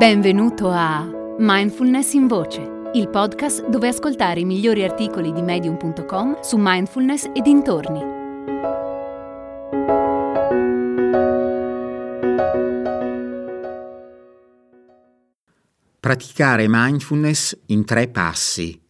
Benvenuto 0.00 0.70
a 0.70 1.06
Mindfulness 1.36 2.14
in 2.14 2.26
Voce, 2.26 2.90
il 2.94 3.10
podcast 3.10 3.68
dove 3.68 3.88
ascoltare 3.88 4.40
i 4.40 4.46
migliori 4.46 4.82
articoli 4.82 5.30
di 5.30 5.42
medium.com 5.42 6.40
su 6.40 6.56
mindfulness 6.58 7.24
e 7.34 7.42
dintorni. 7.42 8.00
Praticare 16.00 16.64
mindfulness 16.66 17.60
in 17.66 17.84
tre 17.84 18.08
passi 18.08 18.80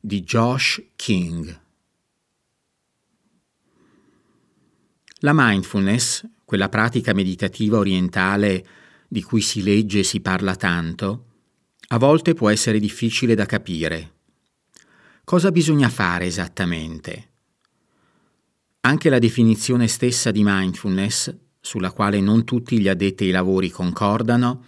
di 0.00 0.22
Josh 0.22 0.82
King. 0.96 1.60
La 5.18 5.32
mindfulness, 5.34 6.26
quella 6.42 6.70
pratica 6.70 7.12
meditativa 7.12 7.76
orientale 7.76 8.64
di 9.14 9.22
cui 9.22 9.42
si 9.42 9.62
legge 9.62 10.00
e 10.00 10.02
si 10.02 10.20
parla 10.20 10.56
tanto, 10.56 11.26
a 11.90 11.98
volte 11.98 12.34
può 12.34 12.50
essere 12.50 12.80
difficile 12.80 13.36
da 13.36 13.46
capire. 13.46 14.12
Cosa 15.22 15.52
bisogna 15.52 15.88
fare 15.88 16.26
esattamente? 16.26 17.28
Anche 18.80 19.08
la 19.10 19.20
definizione 19.20 19.86
stessa 19.86 20.32
di 20.32 20.42
mindfulness, 20.42 21.32
sulla 21.60 21.92
quale 21.92 22.20
non 22.20 22.42
tutti 22.42 22.80
gli 22.80 22.88
addetti 22.88 23.22
ai 23.22 23.30
lavori 23.30 23.70
concordano, 23.70 24.64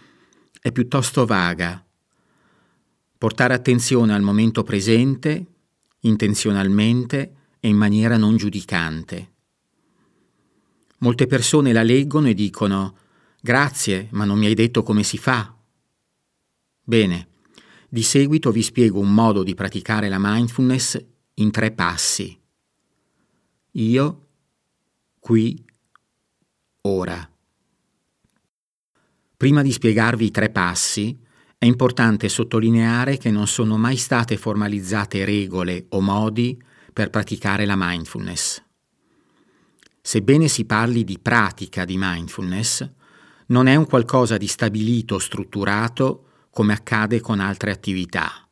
è 0.61 0.71
piuttosto 0.71 1.27
vaga. 1.27 1.85
Portare 3.19 3.53
attenzione 3.53 4.15
al 4.15 4.23
momento 4.23 4.63
presente, 4.63 5.45
intenzionalmente 6.03 7.35
e 7.59 7.67
in 7.67 7.77
maniera 7.77 8.17
non 8.17 8.37
giudicante. 8.37 9.33
Molte 10.99 11.27
persone 11.27 11.73
la 11.73 11.83
leggono 11.83 12.29
e 12.29 12.35
dicono 12.35 12.99
Grazie, 13.47 14.09
ma 14.11 14.25
non 14.25 14.41
mi 14.41 14.47
hai 14.47 14.55
detto 14.55 14.83
come 14.83 15.05
si 15.05 15.19
fa. 15.19 15.57
Bene, 16.83 17.29
di 17.89 18.03
seguito 18.03 18.51
vi 18.51 18.61
spiego 18.61 18.99
un 18.99 19.15
modo 19.15 19.45
di 19.45 19.55
praticare 19.55 20.09
la 20.09 20.17
mindfulness 20.19 21.01
in 21.35 21.53
tre 21.53 21.71
passi. 21.71 22.37
Io, 23.71 24.27
qui, 25.21 25.65
ora. 26.81 27.31
Prima 29.37 29.63
di 29.63 29.71
spiegarvi 29.71 30.25
i 30.25 30.31
tre 30.33 30.51
passi, 30.51 31.17
è 31.57 31.67
importante 31.67 32.29
sottolineare 32.29 33.17
che 33.17 33.31
non 33.31 33.47
sono 33.47 33.77
mai 33.77 33.97
state 33.97 34.37
formalizzate 34.37 35.25
regole 35.25 35.87
o 35.91 36.01
modi 36.01 36.61
per 36.93 37.11
praticare 37.11 37.65
la 37.65 37.77
mindfulness. 37.77 38.61
Sebbene 40.01 40.49
si 40.49 40.65
parli 40.65 41.05
di 41.05 41.21
pratica 41.21 41.85
di 41.85 41.95
mindfulness, 41.97 42.95
non 43.47 43.67
è 43.67 43.77
un 43.77 43.87
qualcosa 43.87 44.37
di 44.37 44.47
stabilito, 44.47 45.19
strutturato, 45.19 46.23
come 46.51 46.73
accade 46.73 47.21
con 47.21 47.39
altre 47.39 47.71
attività. 47.71 48.49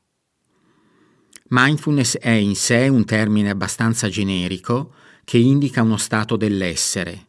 Mindfulness 1.48 2.17
è 2.19 2.31
in 2.31 2.55
sé 2.55 2.89
un 2.89 3.05
termine 3.05 3.51
abbastanza 3.51 4.09
generico 4.09 4.95
che 5.25 5.39
indica 5.39 5.83
uno 5.83 5.97
stato 5.97 6.36
dell'essere. 6.36 7.28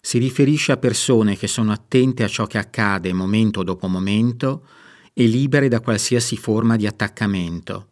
Si 0.00 0.18
riferisce 0.18 0.72
a 0.72 0.76
persone 0.76 1.36
che 1.36 1.46
sono 1.46 1.72
attente 1.72 2.24
a 2.24 2.28
ciò 2.28 2.46
che 2.46 2.58
accade 2.58 3.12
momento 3.12 3.62
dopo 3.62 3.86
momento 3.86 4.66
e 5.12 5.26
libere 5.26 5.68
da 5.68 5.80
qualsiasi 5.80 6.36
forma 6.36 6.76
di 6.76 6.86
attaccamento, 6.86 7.88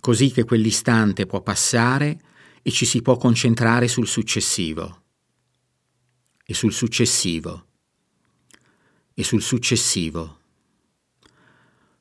così 0.00 0.30
che 0.30 0.44
quell'istante 0.44 1.26
può 1.26 1.40
passare 1.40 2.20
e 2.62 2.70
ci 2.70 2.84
si 2.84 3.02
può 3.02 3.16
concentrare 3.16 3.88
sul 3.88 4.06
successivo 4.06 5.03
e 6.44 6.54
sul 6.54 6.72
successivo 6.72 7.66
e 9.14 9.22
sul 9.22 9.40
successivo. 9.40 10.38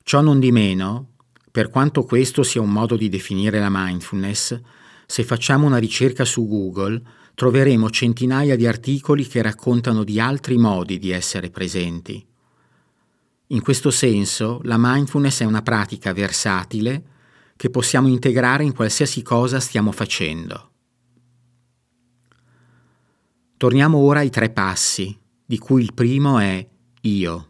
Ciò 0.04 0.22
non 0.22 0.40
di 0.40 0.52
meno, 0.52 1.12
per 1.52 1.70
quanto 1.70 2.04
questo 2.04 2.44
sia 2.44 2.62
un 2.62 2.72
modo 2.72 2.98
di 2.98 3.08
definire 3.08 3.60
la 3.60 3.70
mindfulness, 3.70 4.60
se 5.06 5.24
facciamo 5.24 5.68
una 5.68 5.78
ricerca 5.78 6.26
su 6.26 6.48
Google 6.48 7.02
troveremo 7.36 7.90
centinaia 7.90 8.56
di 8.56 8.68
articoli 8.68 9.28
che 9.28 9.42
raccontano 9.42 10.04
di 10.04 10.20
altri 10.20 10.58
modi 10.58 10.98
di 10.98 11.12
essere 11.12 11.50
presenti. 11.50 12.26
In 13.48 13.62
questo 13.62 13.92
senso, 13.92 14.60
la 14.64 14.78
mindfulness 14.78 15.42
è 15.42 15.46
una 15.46 15.62
pratica 15.62 16.12
versatile 16.14 17.04
che 17.56 17.70
possiamo 17.70 18.08
integrare 18.08 18.64
in 18.64 18.74
qualsiasi 18.74 19.22
cosa 19.22 19.60
stiamo 19.60 19.92
facendo. 19.92 20.73
Torniamo 23.64 24.00
ora 24.00 24.20
ai 24.20 24.30
tre 24.30 24.50
passi, 24.50 25.18
di 25.46 25.58
cui 25.58 25.82
il 25.84 25.94
primo 25.94 26.38
è 26.38 26.68
io. 27.04 27.48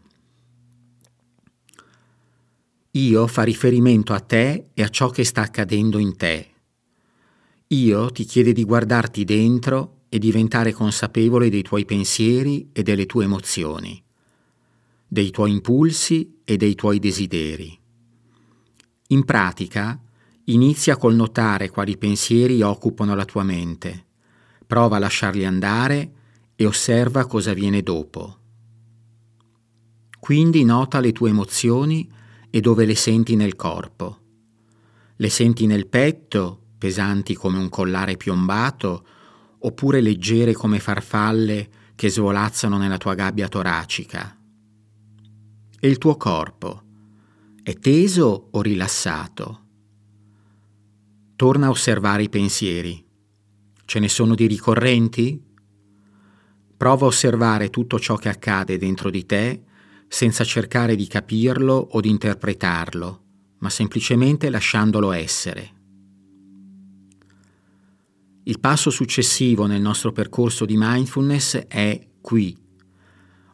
Io 2.92 3.26
fa 3.26 3.42
riferimento 3.42 4.12
a 4.12 4.20
te 4.20 4.70
e 4.74 4.82
a 4.84 4.88
ciò 4.90 5.10
che 5.10 5.24
sta 5.24 5.40
accadendo 5.40 5.98
in 5.98 6.16
te. 6.16 6.50
Io 7.66 8.10
ti 8.12 8.22
chiede 8.26 8.52
di 8.52 8.62
guardarti 8.62 9.24
dentro 9.24 10.02
e 10.08 10.20
diventare 10.20 10.72
consapevole 10.72 11.50
dei 11.50 11.62
tuoi 11.62 11.84
pensieri 11.84 12.70
e 12.72 12.84
delle 12.84 13.06
tue 13.06 13.24
emozioni, 13.24 14.00
dei 15.08 15.32
tuoi 15.32 15.50
impulsi 15.50 16.42
e 16.44 16.56
dei 16.56 16.76
tuoi 16.76 17.00
desideri. 17.00 17.76
In 19.08 19.24
pratica, 19.24 20.00
inizia 20.44 20.96
col 20.96 21.16
notare 21.16 21.70
quali 21.70 21.98
pensieri 21.98 22.62
occupano 22.62 23.16
la 23.16 23.24
tua 23.24 23.42
mente 23.42 24.12
prova 24.74 24.96
a 24.96 24.98
lasciarli 24.98 25.44
andare 25.44 26.10
e 26.56 26.66
osserva 26.66 27.26
cosa 27.26 27.52
viene 27.52 27.80
dopo. 27.82 28.38
Quindi 30.18 30.64
nota 30.64 30.98
le 30.98 31.12
tue 31.12 31.30
emozioni 31.30 32.10
e 32.50 32.60
dove 32.60 32.84
le 32.84 32.96
senti 32.96 33.36
nel 33.36 33.54
corpo. 33.54 34.18
Le 35.14 35.28
senti 35.28 35.66
nel 35.66 35.86
petto, 35.86 36.60
pesanti 36.76 37.34
come 37.34 37.58
un 37.58 37.68
collare 37.68 38.16
piombato, 38.16 39.06
oppure 39.60 40.00
leggere 40.00 40.54
come 40.54 40.80
farfalle 40.80 41.68
che 41.94 42.10
svolazzano 42.10 42.76
nella 42.76 42.98
tua 42.98 43.14
gabbia 43.14 43.46
toracica. 43.46 44.36
E 45.78 45.86
il 45.86 45.98
tuo 45.98 46.16
corpo 46.16 46.82
è 47.62 47.74
teso 47.78 48.48
o 48.50 48.60
rilassato? 48.60 49.60
Torna 51.36 51.66
a 51.66 51.70
osservare 51.70 52.24
i 52.24 52.28
pensieri. 52.28 53.03
Ce 53.86 53.98
ne 53.98 54.08
sono 54.08 54.34
di 54.34 54.46
ricorrenti? 54.46 55.40
Prova 56.76 57.04
a 57.04 57.08
osservare 57.08 57.70
tutto 57.70 57.98
ciò 57.98 58.16
che 58.16 58.28
accade 58.28 58.78
dentro 58.78 59.10
di 59.10 59.26
te 59.26 59.62
senza 60.08 60.42
cercare 60.42 60.96
di 60.96 61.06
capirlo 61.06 61.74
o 61.74 62.00
di 62.00 62.08
interpretarlo, 62.08 63.22
ma 63.58 63.70
semplicemente 63.70 64.48
lasciandolo 64.48 65.12
essere. 65.12 65.72
Il 68.44 68.60
passo 68.60 68.90
successivo 68.90 69.66
nel 69.66 69.80
nostro 69.80 70.12
percorso 70.12 70.64
di 70.64 70.76
mindfulness 70.76 71.56
è 71.66 72.08
qui, 72.20 72.56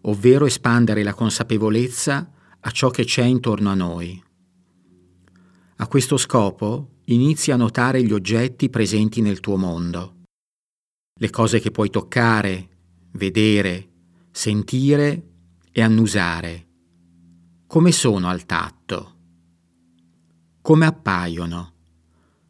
ovvero 0.02 0.46
espandere 0.46 1.02
la 1.02 1.14
consapevolezza 1.14 2.32
a 2.60 2.70
ciò 2.70 2.90
che 2.90 3.04
c'è 3.04 3.24
intorno 3.24 3.70
a 3.70 3.74
noi. 3.74 4.22
A 5.76 5.86
questo 5.86 6.16
scopo 6.16 6.96
inizi 7.04 7.50
a 7.52 7.56
notare 7.56 8.02
gli 8.02 8.12
oggetti 8.12 8.68
presenti 8.68 9.20
nel 9.20 9.40
tuo 9.40 9.56
mondo 9.56 10.18
le 11.22 11.28
cose 11.28 11.60
che 11.60 11.70
puoi 11.70 11.90
toccare, 11.90 12.68
vedere, 13.12 13.88
sentire 14.30 15.22
e 15.70 15.82
annusare. 15.82 16.66
Come 17.66 17.92
sono 17.92 18.28
al 18.28 18.46
tatto? 18.46 19.16
Come 20.62 20.86
appaiono? 20.86 21.72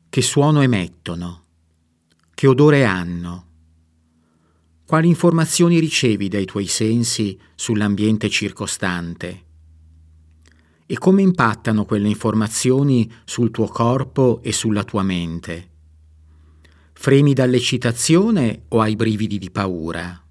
Che 0.08 0.22
suono 0.22 0.60
emettono? 0.60 1.46
Che 2.32 2.46
odore 2.46 2.84
hanno? 2.84 3.46
Quali 4.86 5.08
informazioni 5.08 5.80
ricevi 5.80 6.28
dai 6.28 6.44
tuoi 6.44 6.66
sensi 6.66 7.36
sull'ambiente 7.56 8.28
circostante? 8.28 9.44
E 10.86 10.96
come 10.96 11.22
impattano 11.22 11.84
quelle 11.84 12.08
informazioni 12.08 13.10
sul 13.24 13.50
tuo 13.50 13.66
corpo 13.66 14.40
e 14.44 14.52
sulla 14.52 14.84
tua 14.84 15.02
mente? 15.02 15.70
Fremi 17.02 17.32
dall'eccitazione 17.32 18.64
o 18.68 18.82
hai 18.82 18.94
brividi 18.94 19.38
di 19.38 19.50
paura? 19.50 20.22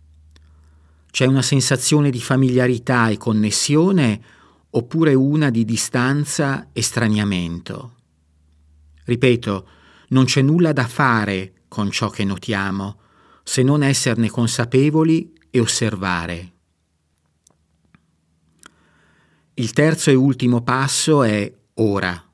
C'è 1.09 1.25
una 1.25 1.41
sensazione 1.41 2.11
di 2.11 2.21
familiarità 2.21 3.09
e 3.09 3.17
connessione 3.17 4.21
oppure 4.69 5.15
una 5.15 5.49
di 5.49 5.65
distanza 5.65 6.69
e 6.71 6.83
straniamento? 6.83 7.95
Ripeto, 9.03 9.67
non 10.09 10.25
c'è 10.25 10.43
nulla 10.43 10.71
da 10.71 10.85
fare 10.85 11.63
con 11.67 11.89
ciò 11.89 12.11
che 12.11 12.23
notiamo, 12.23 12.99
se 13.41 13.63
non 13.63 13.81
esserne 13.81 14.29
consapevoli 14.29 15.33
e 15.49 15.59
osservare. 15.59 16.53
Il 19.55 19.73
terzo 19.73 20.11
e 20.11 20.13
ultimo 20.13 20.61
passo 20.61 21.23
è 21.23 21.51
ora. 21.73 22.31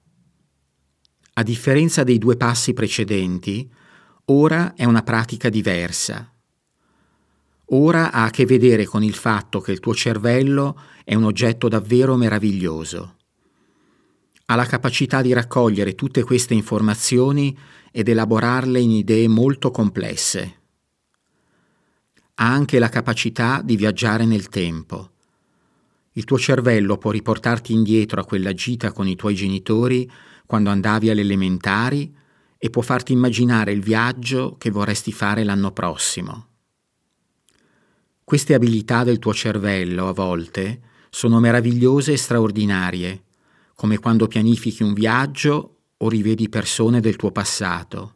A 1.36 1.42
differenza 1.42 2.04
dei 2.04 2.18
due 2.18 2.36
passi 2.36 2.74
precedenti, 2.74 3.72
Ora 4.28 4.74
è 4.74 4.86
una 4.86 5.04
pratica 5.04 5.50
diversa. 5.50 6.32
ora 7.70 8.12
ha 8.12 8.24
a 8.24 8.30
che 8.32 8.46
vedere 8.48 8.86
con 8.86 9.04
il 9.04 9.14
fatto 9.14 9.60
che 9.60 9.72
il 9.72 9.80
tuo 9.80 9.94
cervello 9.94 10.80
è 11.04 11.14
un 11.14 11.26
oggetto 11.26 11.68
davvero 11.68 12.16
meraviglioso. 12.16 13.18
Ha 14.46 14.56
la 14.56 14.66
capacità 14.66 15.22
di 15.22 15.32
raccogliere 15.32 15.94
tutte 15.94 16.24
queste 16.24 16.56
informazioni 16.56 17.56
ed 17.92 18.10
elaborarle 18.10 18.80
in 18.80 18.92
idee 18.92 19.28
molto 19.28 19.70
complesse. 19.70 20.62
Ha 22.34 22.52
anche 22.52 22.80
la 22.80 22.90
capacità 22.90 23.62
di 23.64 23.76
viaggiare 23.76 24.26
nel 24.26 24.50
tempo. 24.50 25.12
Il 26.14 26.24
tuo 26.24 26.40
cervello 26.40 26.98
può 26.98 27.12
riportarti 27.12 27.74
indietro 27.74 28.22
a 28.22 28.26
quella 28.26 28.54
gita 28.54 28.92
con 28.92 29.08
i 29.08 29.16
tuoi 29.16 29.36
genitori 29.36 30.10
quando 30.48 30.72
andavi 30.72 31.12
alle 31.12 31.22
elementari 31.22 32.24
e 32.58 32.70
può 32.70 32.82
farti 32.82 33.14
immaginare 33.14 33.72
il 33.72 33.82
viaggio 33.82 34.56
che 34.58 34.72
vorresti 34.72 35.12
fare 35.12 35.44
l'anno 35.44 35.72
prossimo. 35.72 36.48
Queste 38.24 38.54
abilità 38.54 39.04
del 39.04 39.20
tuo 39.20 39.34
cervello, 39.34 40.08
a 40.08 40.14
volte, 40.14 40.82
sono 41.10 41.40
meravigliose 41.40 42.14
e 42.14 42.18
straordinarie, 42.18 43.24
come 43.76 44.00
quando 44.00 44.28
pianifichi 44.28 44.84
un 44.84 44.94
viaggio 44.94 45.78
o 45.98 46.10
rivedi 46.10 46.50
persone 46.50 47.02
del 47.02 47.16
tuo 47.16 47.32
passato. 47.32 48.16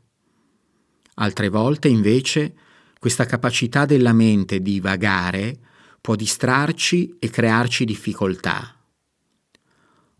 Altre 1.15 1.49
volte, 1.49 1.89
invece, 1.89 2.55
questa 2.97 3.25
capacità 3.25 3.85
della 3.85 4.13
mente 4.13 4.61
di 4.61 4.79
vagare 4.79 5.59
può 6.01 6.15
distrarci 6.15 7.17
e 7.19 7.29
crearci 7.29 7.85
difficoltà. 7.85 8.75